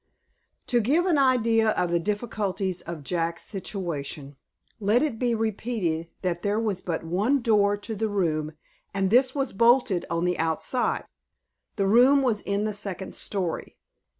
[0.65, 4.35] TO give an idea of the difficulties of Jack's situation,
[4.79, 8.53] let it be repeated that there was but one door to the room,
[8.95, 11.05] and this was bolted on the outside.
[11.75, 13.77] The room was in the second story.